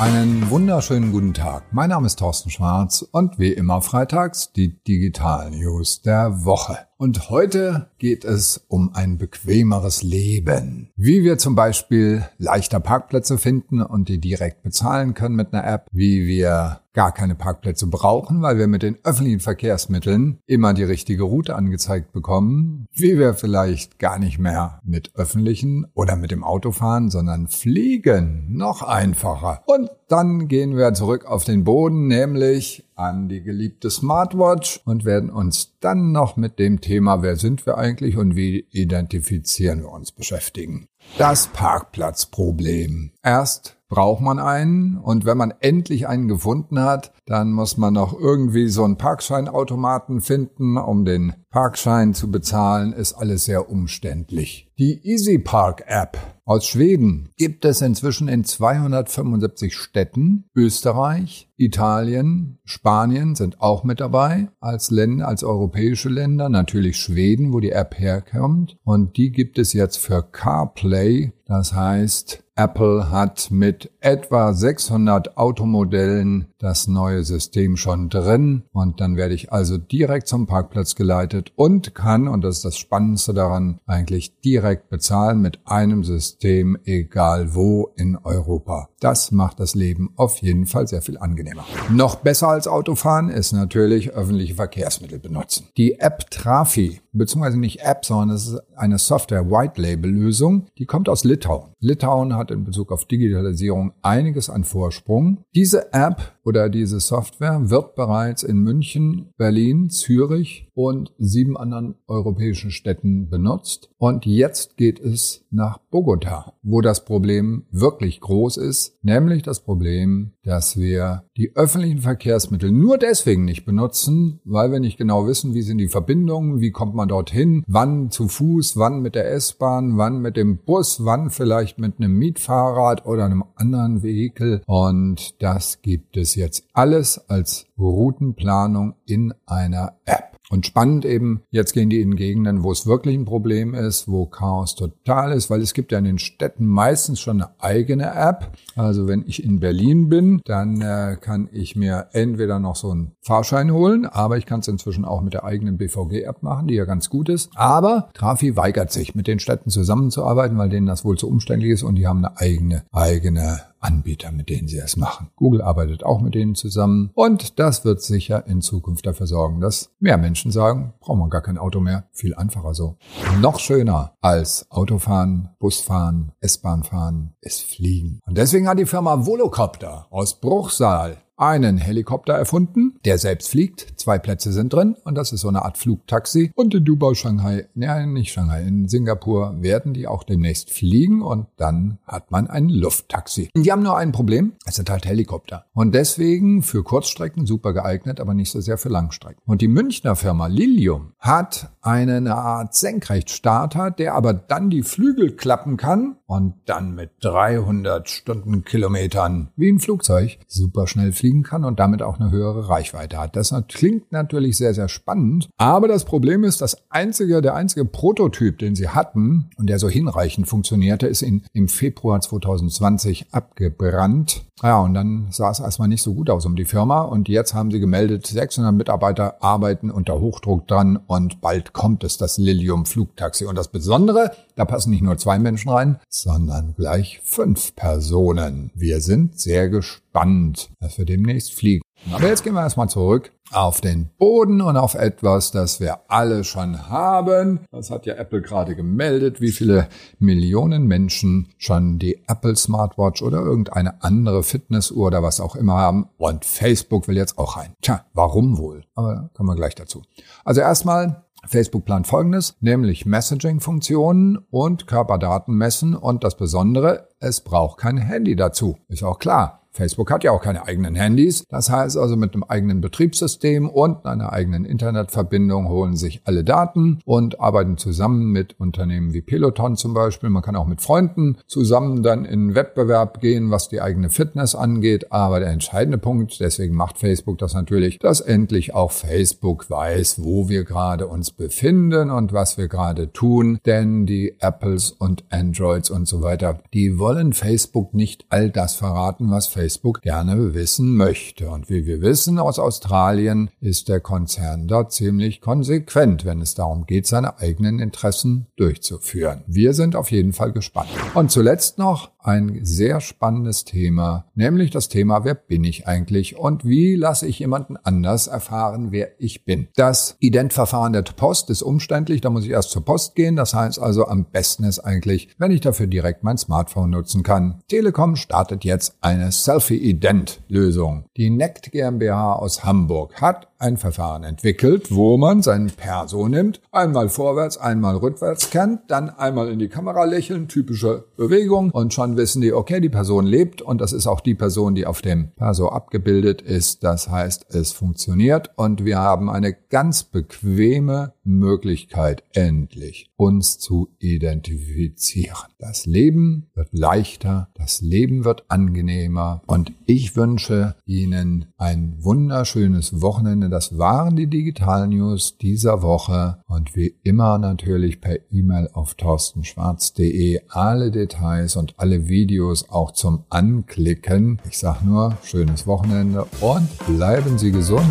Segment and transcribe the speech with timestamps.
[0.00, 1.72] Einen wunderschönen guten Tag.
[1.72, 6.88] Mein Name ist Thorsten Schwarz und wie immer freitags die Digital News der Woche.
[6.96, 10.90] Und heute geht es um ein bequemeres Leben.
[10.96, 15.88] Wie wir zum Beispiel leichter Parkplätze finden und die direkt bezahlen können mit einer App.
[15.90, 21.24] Wie wir gar keine Parkplätze brauchen, weil wir mit den öffentlichen Verkehrsmitteln immer die richtige
[21.24, 22.86] Route angezeigt bekommen.
[22.92, 28.56] Wie wir vielleicht gar nicht mehr mit öffentlichen oder mit dem Auto fahren, sondern fliegen.
[28.56, 29.62] Noch einfacher.
[29.66, 35.28] Und dann gehen wir zurück auf den Boden, nämlich an die geliebte Smartwatch und werden
[35.28, 40.12] uns dann noch mit dem Thema, wer sind wir eigentlich und wie identifizieren wir uns
[40.12, 40.86] beschäftigen.
[41.18, 43.10] Das Parkplatzproblem.
[43.24, 48.16] Erst braucht man einen und wenn man endlich einen gefunden hat, dann muss man noch
[48.16, 54.70] irgendwie so einen Parkscheinautomaten finden, um den Parkschein zu bezahlen, ist alles sehr umständlich.
[54.76, 60.50] Die EasyPark App aus Schweden gibt es inzwischen in 275 Städten.
[60.54, 66.48] Österreich, Italien, Spanien sind auch mit dabei als Länder, als europäische Länder.
[66.48, 68.76] Natürlich Schweden, wo die App herkommt.
[68.82, 71.32] Und die gibt es jetzt für CarPlay.
[71.46, 79.16] Das heißt, Apple hat mit etwa 600 Automodellen das neue System schon drin und dann
[79.16, 83.80] werde ich also direkt zum Parkplatz geleitet und kann, und das ist das Spannendste daran,
[83.86, 88.88] eigentlich direkt bezahlen mit einem System, egal wo in Europa.
[89.00, 91.64] Das macht das Leben auf jeden Fall sehr viel angenehmer.
[91.90, 95.68] Noch besser als Autofahren ist natürlich öffentliche Verkehrsmittel benutzen.
[95.76, 101.70] Die App Trafi, beziehungsweise nicht App, sondern es ist eine Software-White-Label-Lösung, die kommt aus Litauen.
[101.80, 105.44] Litauen hat in Bezug auf Digitalisierung einiges an Vorsprung.
[105.54, 112.70] Diese App oder diese Software wird bereits in München, Berlin, Zürich und sieben anderen europäischen
[112.70, 113.90] Städten benutzt.
[113.98, 120.32] Und jetzt geht es nach Bogota, wo das Problem wirklich groß ist, nämlich das Problem,
[120.42, 125.62] dass wir die öffentlichen Verkehrsmittel nur deswegen nicht benutzen, weil wir nicht genau wissen, wie
[125.62, 130.20] sind die Verbindungen, wie kommt man dorthin, wann zu Fuß, wann mit der S-Bahn, wann
[130.20, 134.62] mit dem Bus, wann vielleicht mit einem Mietfahrrad oder einem anderen Vehikel.
[134.66, 140.33] Und das gibt es jetzt alles als Routenplanung in einer App.
[140.54, 144.26] Und spannend eben, jetzt gehen die in Gegenden, wo es wirklich ein Problem ist, wo
[144.26, 148.56] Chaos total ist, weil es gibt ja in den Städten meistens schon eine eigene App.
[148.76, 153.16] Also wenn ich in Berlin bin, dann äh, kann ich mir entweder noch so einen
[153.20, 156.84] Fahrschein holen, aber ich kann es inzwischen auch mit der eigenen BVG-App machen, die ja
[156.84, 157.50] ganz gut ist.
[157.56, 161.82] Aber Trafi weigert sich, mit den Städten zusammenzuarbeiten, weil denen das wohl zu umständlich ist
[161.82, 165.30] und die haben eine eigene, eigene Anbieter, mit denen sie es machen.
[165.36, 169.90] Google arbeitet auch mit denen zusammen und das wird sicher in Zukunft dafür sorgen, dass
[170.00, 172.96] mehr Menschen sagen, braucht man gar kein Auto mehr, viel einfacher so.
[173.40, 178.20] Noch schöner als Autofahren, Busfahren, S-Bahn fahren ist Fliegen.
[178.26, 183.94] Und deswegen hat die Firma Volocopter aus Bruchsal einen Helikopter erfunden, der selbst fliegt.
[183.96, 186.52] Zwei Plätze sind drin und das ist so eine Art Flugtaxi.
[186.54, 191.46] Und in Dubai, Shanghai, nein, nicht Shanghai, in Singapur werden die auch demnächst fliegen und
[191.56, 193.50] dann hat man ein Lufttaxi.
[193.56, 195.66] Die haben nur ein Problem, es sind halt Helikopter.
[195.72, 199.42] Und deswegen für Kurzstrecken super geeignet, aber nicht so sehr für Langstrecken.
[199.46, 205.76] Und die Münchner Firma Lilium hat eine Art Senkrechtstarter, der aber dann die Flügel klappen
[205.76, 212.02] kann und dann mit 300 Stundenkilometern wie ein Flugzeug super schnell fliegen kann und damit
[212.02, 213.36] auch eine höhere Reichweite hat.
[213.36, 215.48] Das klingt natürlich sehr, sehr spannend.
[215.56, 219.88] Aber das Problem ist, das einzige, der einzige Prototyp, den sie hatten und der so
[219.88, 224.44] hinreichend funktionierte, ist in, im Februar 2020 abgebrannt.
[224.62, 227.02] Ja, und dann sah es erstmal nicht so gut aus um die Firma.
[227.02, 232.16] Und jetzt haben sie gemeldet, 600 Mitarbeiter arbeiten unter Hochdruck dran und bald kommt es,
[232.16, 233.46] das Lilium Flugtaxi.
[233.46, 238.70] Und das Besondere, da passen nicht nur zwei Menschen rein, sondern gleich fünf Personen.
[238.74, 241.82] Wir sind sehr gespannt, dass wir demnächst fliegen.
[242.12, 246.44] Aber jetzt gehen wir erstmal zurück auf den Boden und auf etwas, das wir alle
[246.44, 247.60] schon haben.
[247.70, 249.88] Das hat ja Apple gerade gemeldet, wie viele
[250.18, 256.08] Millionen Menschen schon die Apple Smartwatch oder irgendeine andere Fitnessuhr oder was auch immer haben.
[256.16, 257.74] Und Facebook will jetzt auch rein.
[257.80, 258.84] Tja, warum wohl?
[258.94, 260.02] Aber kommen wir gleich dazu.
[260.44, 267.78] Also erstmal Facebook plant folgendes, nämlich Messaging-Funktionen und Körperdaten messen und das Besondere, es braucht
[267.78, 268.76] kein Handy dazu.
[268.88, 269.63] Ist auch klar.
[269.74, 271.44] Facebook hat ja auch keine eigenen Handys.
[271.48, 277.00] Das heißt also mit einem eigenen Betriebssystem und einer eigenen Internetverbindung holen sich alle Daten
[277.04, 280.30] und arbeiten zusammen mit Unternehmen wie Peloton zum Beispiel.
[280.30, 285.10] Man kann auch mit Freunden zusammen dann in Wettbewerb gehen, was die eigene Fitness angeht.
[285.10, 290.48] Aber der entscheidende Punkt, deswegen macht Facebook das natürlich, dass endlich auch Facebook weiß, wo
[290.48, 293.58] wir gerade uns befinden und was wir gerade tun.
[293.66, 299.32] Denn die Apples und Androids und so weiter, die wollen Facebook nicht all das verraten,
[299.32, 301.48] was Facebook Facebook gerne wissen möchte.
[301.48, 306.84] Und wie wir wissen aus Australien ist der Konzern dort ziemlich konsequent, wenn es darum
[306.84, 309.42] geht, seine eigenen Interessen durchzuführen.
[309.46, 310.90] Wir sind auf jeden Fall gespannt.
[311.14, 316.64] Und zuletzt noch ein sehr spannendes Thema, nämlich das Thema, wer bin ich eigentlich und
[316.64, 319.68] wie lasse ich jemanden anders erfahren, wer ich bin.
[319.76, 323.36] Das Identverfahren der Post ist umständlich, da muss ich erst zur Post gehen.
[323.36, 327.60] Das heißt also, am besten ist eigentlich, wenn ich dafür direkt mein Smartphone nutzen kann.
[327.68, 331.04] Telekom startet jetzt eine Selfie-Ident-Lösung.
[331.16, 337.08] Die NECT GmbH aus Hamburg hat ein Verfahren entwickelt, wo man seinen Perso nimmt, einmal
[337.08, 342.42] vorwärts, einmal rückwärts kennt, dann einmal in die Kamera lächeln, typische Bewegung und schon wissen
[342.42, 345.68] die, okay, die Person lebt und das ist auch die Person, die auf dem Perso
[345.68, 346.84] abgebildet ist.
[346.84, 355.48] Das heißt, es funktioniert und wir haben eine ganz bequeme Möglichkeit, endlich uns zu identifizieren.
[355.58, 363.48] Das Leben wird leichter, das Leben wird angenehmer und ich wünsche Ihnen ein wunderschönes Wochenende.
[363.48, 370.40] Das waren die Digital News dieser Woche und wie immer natürlich per E-Mail auf torstenschwarz.de
[370.48, 374.40] alle Details und alle Videos auch zum Anklicken.
[374.48, 377.82] Ich sag nur schönes Wochenende und bleiben Sie gesund.